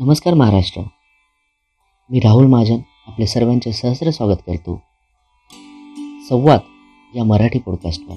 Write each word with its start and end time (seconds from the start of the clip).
नमस्कार 0.00 0.34
महाराष्ट्र. 0.34 0.80
मी 2.10 2.18
राहुल 2.18 2.46
महाजन 2.46 2.76
आपले 3.08 3.26
सर्वांचे 3.26 3.72
सहस्र 3.72 4.10
स्वागत 4.10 4.36
करतो. 4.46 4.82
संवाद 6.28 6.60
या 7.16 7.24
मराठी 7.24 7.58
पॉडकास्टवर 7.58 8.14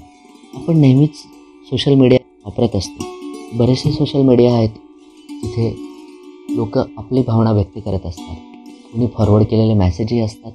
आपण 0.54 0.76
नेहमीच 0.76 1.16
सोशल 1.66 1.94
मीडिया 1.94 2.40
वापरत 2.44 2.76
असतो. 2.76 3.04
बरेचसे 3.52 3.92
सोशल 3.92 4.22
मीडिया 4.22 4.54
आहेत 4.54 4.68
तिथे 5.30 5.76
लोक 6.50 6.78
आपली 6.78 7.22
भावना 7.22 7.52
व्यक्त 7.52 7.78
करत 7.84 8.06
असतात. 8.06 8.36
कोणी 8.92 9.06
फॉरवर्ड 9.06 9.44
केलेले 9.44 9.74
मेसेजही 9.74 10.20
असतात. 10.20 10.52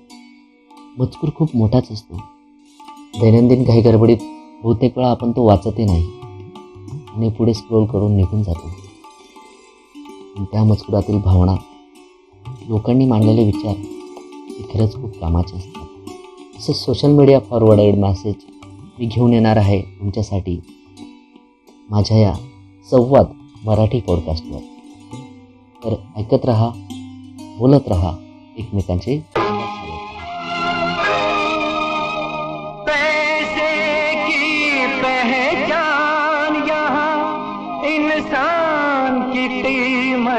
मजकूर 0.97 1.29
खूप 1.35 1.55
मोठाच 1.55 1.91
असतो. 1.91 2.21
दैनंदिन 3.21 3.63
काही 3.63 3.81
गडबडीत 3.81 4.17
बहुतेक 4.63 4.97
वेळा 4.97 5.11
आपण 5.11 5.31
तो 5.31 5.47
वाचतही 5.47 5.85
नाही. 5.85 6.07
आणि 7.15 7.29
पुढे 7.29 7.53
स्क्रोल 7.53 7.85
करून 7.85 8.15
निघून 8.15 8.43
जातो. 8.43 8.88
त्या 10.45 10.63
मजकुरातील 10.63 11.17
भावना. 11.17 11.55
लोकांनी 12.67 13.05
मांडलेले 13.05 13.45
विचार 13.45 13.75
हे 14.49 14.63
खरंच 14.73 14.95
खूप 14.95 15.19
कामाचे 15.19 15.57
असतात. 15.57 15.83
असं 16.57 16.73
सोशल 16.73 17.11
मीडिया 17.11 17.39
फॉरवर्डेड 17.39 17.97
मॅसेज 17.99 18.35
मी 18.99 19.05
घेऊन 19.05 19.33
येणार 19.33 19.57
आहे 19.57 19.81
तुमच्यासाठी. 19.81 20.59
माझ्या 21.89 22.17
या 22.17 22.33
संवाद 22.91 23.25
मराठी 23.65 23.99
पॉडकास्टवर 23.99 24.59
तर 25.83 25.93
ऐकत 26.17 26.45
रहा 26.45 26.71
बोलत 27.59 27.87
रहा 27.87 28.17
एकमेकांचे 28.57 29.25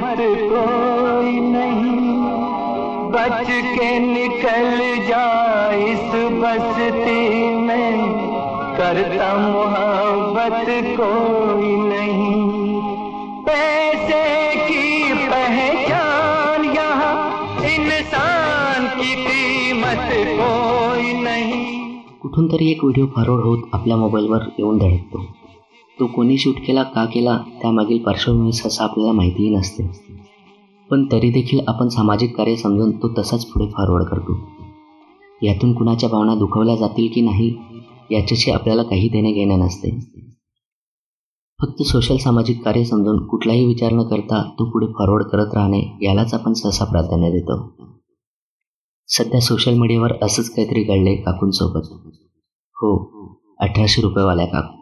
कीमत 0.01 0.17
कोई 0.19 1.41
नहीं। 1.41 2.23
बच 3.11 3.47
के 3.51 3.99
निकल 3.99 5.07
जा 5.07 5.71
इस 5.75 6.33
बस्ती 6.33 7.55
में। 7.55 8.09
करता 8.77 9.37
मोहब्बत 9.39 10.67
कोई 11.01 11.77
नहीं। 11.77 12.81
पैसे 13.43 14.55
की 14.55 15.15
पहचान 15.15 16.65
यहाँ 16.65 17.37
इंसान 17.65 18.87
की 18.87 19.15
कीमत 19.15 20.41
कोई 20.41 21.13
नहीं। 21.13 21.77
कुठून 22.23 22.49
तरी 22.49 22.71
एक 22.71 22.85
व्हिडिओ 22.85 23.07
फॉरवर्ड 23.07 23.45
होत 23.45 23.59
आपल्या 23.75 23.97
मोबाईलवर 23.97 24.41
येऊन 24.59 24.79
धडकतो. 24.79 25.40
तो 26.01 26.07
कोणी 26.07 26.39
शूट 26.39 26.55
केला 26.67 26.83
का 26.83 27.05
केला 27.05 27.39
त्यामागील 27.63 27.99
पार्श्वभूमी 27.99 28.53
सहसा 28.53 28.85
आपल्याला 28.85 29.13
माहितीही 29.13 29.57
नसते. 29.57 29.91
पण 30.91 31.07
तरी 31.13 31.31
देखील 31.31 31.61
आपण 31.69 31.89
सामाजिक 31.89 32.37
कार्य 32.37 32.57
समजून 32.57 32.91
तो 32.91 33.13
तसाच 33.19 33.47
पुढे 33.47 33.67
फॉरवर्ड 33.67 34.05
करतो. 34.05 34.39
यातून 35.43 35.75
कुणाच्या 35.75 36.09
भावना 36.09 36.35
दुखवल्या 36.35 36.77
जातील 36.77 37.09
की 37.15 37.21
नाही 37.21 37.57
याच्याशी 38.11 38.51
आपल्याला 38.51 38.83
काही 38.83 39.09
देणे 39.09 39.33
घेणे 39.33 39.57
नसते. 39.57 39.91
फक्त 41.63 41.83
सोशल 41.83 42.17
सामाजिक 42.17 42.65
कार्य 42.65 42.85
समजून 42.85 43.27
कुठलाही 43.27 43.65
विचार 43.65 43.93
न 43.93 44.03
करता 44.03 44.43
तो 44.43 44.71
पुढे 44.71 44.87
फॉरवर्ड 44.87 45.23
करत 45.23 45.55
राहणे 45.55 45.83
यालाच 46.03 46.35
आपण 46.35 46.53
सहसा 46.53 46.85
प्राधान्य 46.85 47.31
देतो. 47.31 47.73
सध्या 49.09 49.41
सोशल 49.41 49.75
मीडियावर 49.79 50.13
असंच 50.23 50.51
काहीतरी 50.51 50.83
घडले 50.83 51.17
काकूंसोबत. 51.17 51.83
हो 52.75 53.07
अठराशे 53.61 54.03
रुपयेवाल्या 54.03 54.47
काकू. 54.47 54.77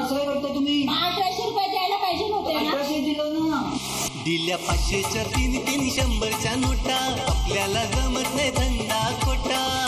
असं 0.00 0.14
करता 0.14 0.54
तुम्ही. 0.54 0.82
अठराशे 0.82 1.44
रुपये 1.44 1.70
द्यायला 1.70 1.96
पाहिजे 1.96 2.28
नव्हते 2.28 2.52
ना? 2.52 2.58
अठराशे 2.58 3.00
दिलं 3.00 3.34
ना. 3.34 3.76
दिल्या 4.24 4.56
पाचशेच्या 4.56 5.22
तीन 5.22 5.58
तीन 5.60 5.88
शंभरच्या 5.90 6.54
नोटा. 6.56 7.24
आपल्याला 7.28 7.84
जमत 7.84 8.36
नाही 8.36 8.50
धंदा 8.50 9.18
खोटा. 9.22 9.86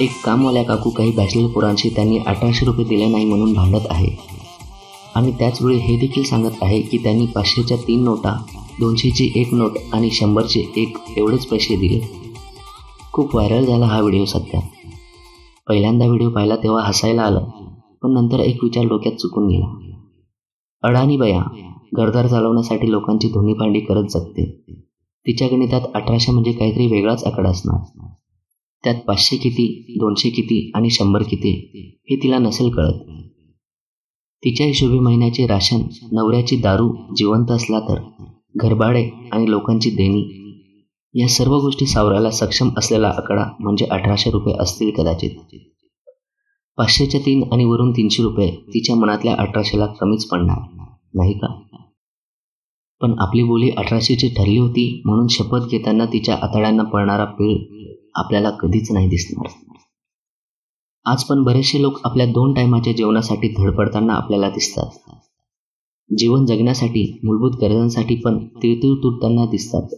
एक 0.00 0.20
कामवाल्या 0.24 0.64
काकू 0.64 0.90
काही 0.90 1.10
बॅचलर 1.10 1.46
पोरांशी 1.46 1.88
त्यांनी 1.88 2.18
अठराशे 2.18 2.66
रुपये 2.66 2.84
दिले 2.84 3.06
नाही 3.06 3.24
म्हणून 3.24 3.52
भांडत 3.52 3.86
आहे. 3.90 4.38
आणि 5.14 5.32
त्याचवेळी 5.32 5.78
हे 5.78 5.96
देखील 5.96 6.22
सांगत 6.22 6.62
आहे 6.62 6.80
की 6.80 6.98
त्यांनी 6.98 7.26
पाचशेच्या 7.26 7.76
तीन 7.76 8.04
नोटा 8.04 8.42
दोनशेची 8.80 9.32
एक 9.34 9.54
नोट 9.54 9.72
आणि 9.92 10.10
शंभरचे 10.10 10.72
एक 10.76 10.96
एवढेच 11.16 11.46
पैसे 11.46 11.76
दिले. 11.76 12.28
खूप 13.12 13.34
व्हायरल 13.34 13.66
झाला 13.66 13.86
हा 13.86 14.00
व्हिडिओ 14.00 14.24
सध्या. 14.24 14.60
पहिल्यांदा 15.68 16.06
व्हिडिओ 16.06 16.28
पाहिला 16.28 16.56
तेव्हा 16.56 16.84
हसायला 16.86 17.22
आलं. 17.22 17.40
पण 18.02 18.12
नंतर 18.12 18.40
एक 18.40 18.64
विचार 18.64 18.84
डोक्यात 18.84 19.14
चुकून 19.14 19.48
गेला. 19.48 19.66
अडाणी 20.82 21.16
बया 21.16 21.42
घरदार 21.96 22.26
चालवण्यासाठी 22.26 22.90
लोकांची 22.90 23.28
धुणीपांडी 23.28 23.80
करत 23.80 24.04
जगते. 24.10 24.44
तिच्या 25.26 25.48
गणितात 25.48 25.80
अठराशे 25.94 26.32
म्हणजे 26.32 26.52
काहीतरी 26.52 26.86
वेगळाच 26.86 27.24
आकडा 27.24 27.50
असणार. 27.50 28.10
त्यात 28.84 28.94
पाचशे 28.94 29.36
किती 29.36 29.96
दोनशे 30.00 30.30
किती 30.30 30.70
आणि 30.74 30.90
शंभर 30.90 31.22
किती 31.22 31.52
हे 32.10 32.16
तिला 32.16 32.38
नसेल 32.38 32.70
कळत. 32.70 33.00
तिच्या 34.42 34.66
हिशोबी 34.66 34.98
महिन्याचे 34.98 35.46
राशन 35.46 35.82
नवऱ्याची 36.12 36.56
दारू 36.56 36.94
जिवंत 37.16 37.50
असला 37.50 37.80
तर 37.80 38.00
घरभाडे 38.56 39.08
आणि 39.32 39.50
लोकांची 39.50 39.90
देणी 39.90 40.22
या 41.14 41.28
सर्व 41.28 41.58
गोष्टी 41.58 41.86
सावरायला 41.86 42.30
सक्षम 42.30 42.68
असलेला 42.76 43.08
आकडा 43.08 43.44
म्हणजे 43.60 43.86
अठराशे 43.90 44.30
रुपये 44.30 44.54
असतील 44.58 44.90
कदाचित. 44.90 45.30
पाचशेच्या 46.78 47.20
तीन 47.26 47.52
आणि 47.52 47.64
वरून 47.64 47.92
तीनशे 47.92 48.22
रुपये 48.22 48.50
तिच्या 48.50 48.96
मनातल्या 48.96 49.34
अठराशेला 49.38 49.86
कमीच 49.86 50.26
पडणार. 50.26 50.58
नाही 51.14 51.32
का? 51.32 51.46
पण 53.00 53.14
आपली 53.18 53.42
बोली 53.42 53.70
अठराशेची 53.70 54.28
ठरली 54.28 54.58
होती 54.58 55.02
म्हणून 55.04 55.26
शपथ 55.26 55.68
घेताना 55.70 56.04
तिच्या 56.04 56.38
आतड्यांना 56.42 56.82
पडणारा 56.82 57.24
पीळ 57.24 57.56
आपल्याला 58.14 58.50
कधीच 58.50 58.92
नाही 58.92 59.08
दिसणार. 59.08 59.48
आज 61.06 61.24
पण 61.24 61.42
बरेचसे 61.42 61.82
लोक 61.82 62.00
आपल्या 62.04 62.26
दोन 62.26 62.52
टायमाच्या 62.52 62.92
जेवणासाठी 62.92 63.48
धडपडताना 63.48 64.14
आपल्याला 64.14 64.48
दिसतात. 64.48 64.86
जीवन 66.18 66.46
जगण्यासाठी 66.46 67.20
मूलभूत 67.24 67.52
गरजांसाठी 67.60 68.14
पण 68.14 68.46
तिळतिळ 68.46 68.94
तुटताना 68.94 69.46
दिसतात. 69.46 69.88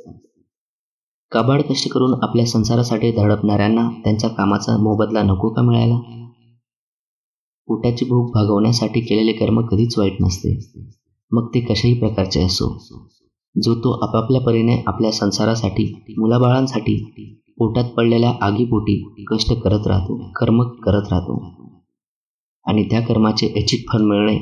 काबाड 1.32 1.62
कष्ट 1.62 1.92
करून 1.92 2.14
आपल्या 2.22 2.46
संसारासाठी 2.46 3.10
धडपणाऱ्यांना 3.10 3.88
त्यांच्या 4.04 4.30
कामाचा 4.30 4.76
मोबदला 4.76 5.22
नको 5.22 5.48
का 5.48 5.62
मिळायला? 5.62 6.19
पोटाची 7.66 8.04
भूक 8.04 8.34
भागवण्यासाठी 8.34 9.00
केलेले 9.00 9.32
कर्म 9.32 9.66
कधीच 9.66 9.98
वाईट 9.98 10.16
नसते. 10.20 10.58
मग 11.32 11.48
ते 11.54 11.60
कशाही 11.60 11.94
प्रकारचे 11.94 12.42
असो. 12.42 12.78
जो 13.62 13.74
तो 13.74 13.92
आपापल्या 13.92 14.40
परीने 14.40 14.82
आपल्या 14.86 15.12
संसारासाठी 15.12 16.14
मुलाबाळांसाठी 16.18 16.96
पोटात 17.58 17.84
पडलेल्या 17.84 18.34
आगीपोटी 18.40 19.24
कष्ट 19.30 19.52
करत 19.52 19.86
राहतो 19.86 20.30
कर्म 20.36 20.62
करत 20.62 21.02
राहतो. 21.10 21.60
आणि 22.66 22.84
त्या 22.84 23.00
कर्माचे 23.00 23.46
ऐच्छिक 23.56 23.92
फळ 23.92 23.98
मिळणे 23.98 24.38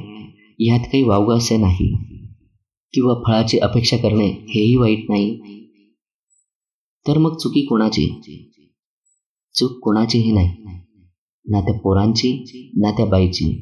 यात 0.59 0.81
काही 0.81 1.03
वावगं 1.03 1.37
असे 1.37 1.57
नाही. 1.57 1.95
किंवा 2.95 3.15
फळाची 3.15 3.59
अपेक्षा 3.59 3.97
करणे 3.97 4.27
हेही 4.27 4.77
वाईट 4.77 5.07
नाही. 5.09 5.41
तर 7.09 7.19
मग 7.19 7.37
चुकी 7.37 7.63
कोणाची? 7.63 8.21
चूक 9.55 9.79
कोणाचीही 9.83 10.33
नाही. 10.33 10.51
ना 11.49 11.61
त्या 11.61 11.75
पोरांची 11.75 12.33
ना 12.77 12.91
त्या 12.91 13.07
बाईची. 13.07 13.53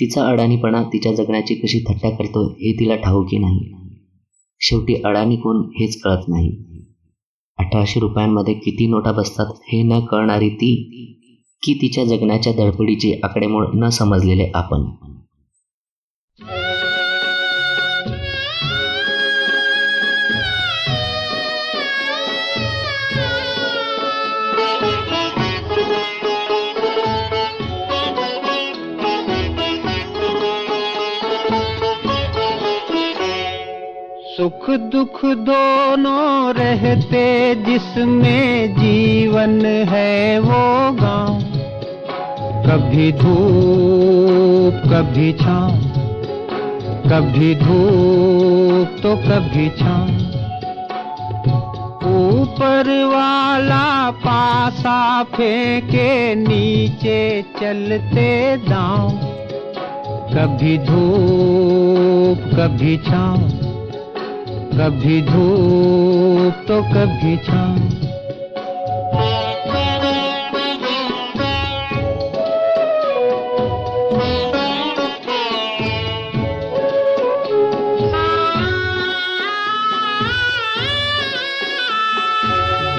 तिचा 0.00 0.26
अडाणीपणा 0.28 0.82
तिच्या 0.82 1.12
जगण्याची 1.12 1.54
कशी 1.54 1.78
थट्टा 1.88 2.10
करतो 2.10 2.48
हे 2.52 2.72
तिला 2.72 2.96
ठाऊकी 2.96 3.38
नाही. 3.38 3.72
शेवटी 4.60 4.94
अडाणी 4.94 5.36
कोण 5.36 5.60
हेच 5.80 6.00
कळत 6.00 6.28
नाही. 6.28 6.50
अठराशे 7.58 8.00
रुपयांमध्ये 8.00 8.54
किती 8.54 8.86
नोटा 8.86 9.12
बसतात 9.12 9.46
हे 9.46 9.82
न 9.82 10.00
कळणारी 10.00 10.48
ती 10.48 10.74
की 11.62 11.74
तिच्या 11.74 12.04
जगण्याच्या 12.04 12.52
धडपडीची 12.52 13.12
आकडेमोड 13.22 13.66
न 13.74 13.88
समजलेले 13.88 14.50
आपण. 14.54 14.84
सुख 34.36 34.70
दुख 34.70 35.24
दोनों 35.24 36.54
रहते, 36.54 37.54
जिसमें 37.54 38.74
जीवन 38.74 39.66
है 39.66 40.38
वो 40.38 40.92
गाँव। 40.92 41.40
कभी 42.66 43.12
धूप, 43.12 44.92
कभी 44.92 45.32
छाँव। 45.32 45.72
कभी 47.10 47.54
धूप 47.54 49.02
तो 49.02 49.16
कभी 49.16 49.68
छाँव। 49.68 50.10
ऊपर 52.16 53.04
वाला 53.04 54.10
पासा 54.10 55.22
फेंके, 55.22 56.34
नीचे 56.34 57.42
चलते 57.42 58.56
दांव। 58.56 59.10
कभी 60.34 60.78
धूप, 60.78 62.54
कभी 62.60 62.96
छाँव। 62.96 63.65
कभी 64.78 65.20
धूप 65.22 66.64
तो 66.68 66.76
कभी 66.84 67.36
छाँव। 67.44 67.76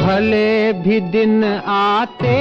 भले 0.01 0.73
भी 0.73 0.99
दिन 1.11 1.43
आते, 1.67 2.37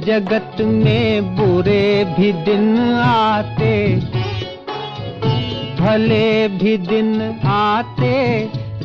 जगत 0.00 0.60
में 0.60 1.36
बुरे 1.36 2.04
भी 2.18 2.32
दिन 2.44 2.76
आते। 3.00 3.74
भले 5.80 6.48
भी 6.48 6.76
दिन 6.78 7.40
आते 7.46 8.12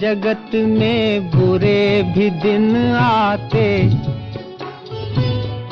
जगत 0.02 0.52
में 0.56 1.30
बुरे 1.30 2.04
भी 2.04 2.30
दिन 2.30 2.76
आते। 2.96 3.90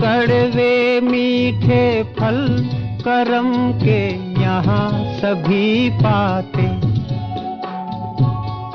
कड़वे 0.01 1.01
मीठे 1.01 2.03
फल 2.03 2.37
करम 3.01 3.71
के 3.83 4.01
यहाँ 4.41 4.89
सभी 5.15 5.89
पाते। 5.89 6.65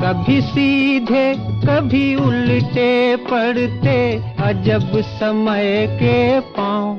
कभी 0.03 0.41
सीधे, 0.41 1.35
कभी 1.67 2.15
उल्टे 2.17 3.17
पड़ते 3.17 3.99
अजब 4.43 5.01
समय 5.01 5.87
के 5.93 6.41
पाँव। 6.41 6.97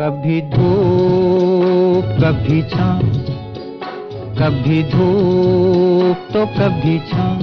कभी 0.00 0.40
धूप, 0.40 2.04
कभी 2.20 2.62
छाँव 2.62 3.02
कभी 4.38 4.82
धूप 4.82 6.26
तो 6.32 6.44
कभी 6.46 6.98
छाँव 7.10 7.40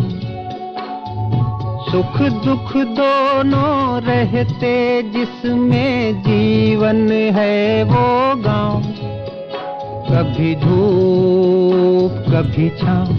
सुख 1.90 2.20
दुख 2.46 2.76
दोनों 2.98 4.02
रहते, 4.02 4.72
जिसमें 5.04 6.22
जीवन 6.22 7.12
है 7.36 7.84
वो 7.84 8.06
गाँव। 8.42 8.84
कभी 10.08 10.56
धूप, 10.56 12.24
कभी 12.30 12.70
छाँव 12.70 13.14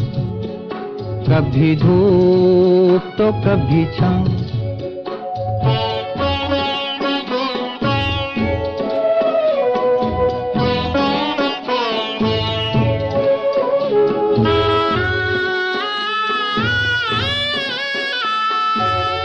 कभी 1.29 1.75
धूप 1.76 3.12
तो 3.19 3.32
कभी 3.43 3.85
छाँव 3.99 4.54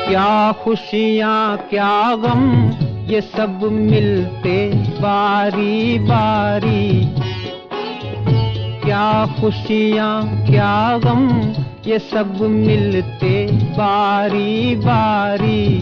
क्या 0.10 0.52
खुशियाँ, 0.64 1.58
क्या 1.70 2.16
गम, 2.16 2.40
ये 3.10 3.20
सब 3.22 3.60
मिलते 3.72 4.56
बारी 5.00 6.00
बारी 6.00 7.06
क्या 8.84 9.26
खुशियाँ, 9.40 10.46
क्या 10.48 10.98
गम, 10.98 11.30
ये 11.86 12.00
सब 12.00 12.42
मिलते 12.42 13.46
बारी 13.78 14.76
बारी 14.76 15.78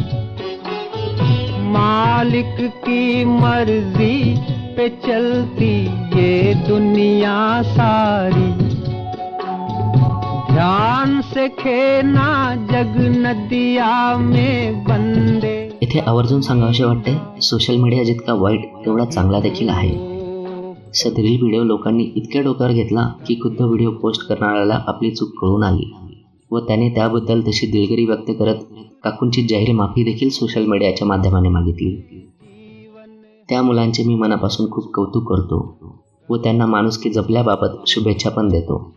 मालिक 1.71 2.55
की 2.83 3.25
मर्ज़ी 3.25 4.35
पे 4.75 4.89
चलती 5.07 5.73
ये 6.19 6.53
दुनिया 6.67 7.61
सारी। 7.63 8.66
ध्यान 10.57 11.21
से 11.21 11.49
खेना 11.49 12.55
जग 12.55 12.97
नदिया 12.97 14.17
में 14.17 14.83
बंदे। 14.83 15.79
इथे 15.81 15.99
आवर्जून 15.99 16.41
सांगावसे 16.41 16.83
वाटते 16.83 17.41
सोशल 17.41 17.77
मीडिया 17.77 18.03
जितका 18.03 18.33
वाईट 18.33 18.65
तेवढा 18.85 19.05
चांगला 19.05 19.39
देखील 19.39 19.69
आहे. 19.69 19.95
सदरील 20.93 21.41
व्हिडिओ 21.41 21.63
लोकांनी 21.63 22.03
इतक्या 22.15 22.41
डोक्यावर 22.41 22.73
घेतला 22.73 23.01
की 23.27 23.35
खुद्द 23.35 23.61
व्हिडिओ 23.61 23.91
पोस्ट 23.91 24.27
करणाऱ्याला 24.27 24.79
आपली 24.87 25.11
चूक 25.11 25.29
कळून 25.41 25.63
आली. 25.63 25.93
व 26.51 26.59
त्याने 26.59 26.89
त्याबद्दल 26.89 27.41
तशी 27.41 27.67
दिलगिरी 27.67 28.05
व्यक्त 28.05 28.31
करत 28.39 28.55
काकूंची 29.03 29.41
जाहीर 29.41 29.75
माफी 29.75 30.03
देखील 30.03 30.29
सोशल 30.29 30.65
मीडियाच्या 30.65 31.07
माध्यमाने 31.07 31.49
मागितली. 31.49 31.95
त्या 33.49 33.61
मुलांचे 33.61 34.03
मी 34.03 34.15
मनापासून 34.15 34.71
खूप 34.71 34.93
कौतुक 34.93 35.29
करतो. 35.29 35.77
व 36.29 36.37
त्यांना 36.37 36.65
माणुसकी 36.65 37.09
जपल्याबाबत 37.09 37.69
शुभेच्छा 37.87 38.29
पण 38.29 38.47
देतो. 38.47 38.93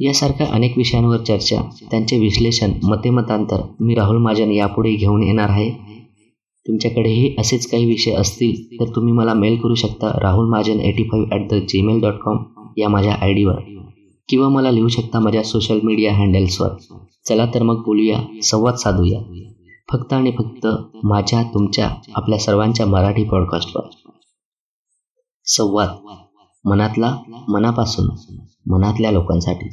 यासारख्या 0.00 0.46
अनेक 0.46 0.76
विषयांवर 0.76 1.18
चर्चा 1.18 1.60
त्यांचे 1.90 2.18
विश्लेषण 2.18 2.72
मतेमतांतर 2.84 3.60
मी 3.80 3.94
राहुल 3.94 4.16
महाजन 4.16 4.50
यापुढे 4.50 4.94
घेऊन 4.94 5.22
येणार 5.22 5.48
आहे. 5.48 5.70
तुमच्याकडेही 6.66 7.34
असेच 7.38 7.66
काही 7.66 7.84
विषय 7.84 8.12
असतील 8.12 8.80
तर 8.80 8.94
तुम्ही 8.96 9.12
मला 9.12 9.34
मेल 9.34 9.56
करू 9.56 9.74
शकता 9.74 10.10
Rahul 10.22 10.48
Mahajan 10.50 10.80
eighty 10.80 11.02
five 11.02 11.34
at 11.34 11.48
the 11.50 11.54
Gmail 11.68 12.00
dot 12.00 12.14
com 12.14 12.38
या 12.76 12.88
माझ्या 12.88 13.14
आय 13.14 13.32
डीवर. 13.32 13.60
किंवा 14.28 14.48
मला 14.48 14.70
लिहू 14.70 14.88
शकता 14.88 15.18
माझ्या 15.20 15.42
सोशल 15.42 15.80
मीडिया 15.82 16.14
हँडल्सवर 16.14 16.68
चला 17.28 17.46
तर 17.54 17.62
मग 17.62 17.82
बोलूया 17.84 18.20
संवाद 18.42 18.74
साधूया. 18.74 19.20
फक्त 19.92 20.12
आणि 20.12 20.30
फक्त 20.30 20.66
माझ्या 21.04 21.42
तुमच्या 21.42 21.88
आपल्या 22.14 22.38
सर्वांच्या 22.38 22.86
मराठी 22.86 23.24
पॉडकास्टवर 23.24 23.88
संवाद. 25.46 25.88
मनातला 26.64 27.16
मनापासून. 27.48 28.08
मनातल्या 28.66 29.10
लोकांसाठी. 29.10 29.68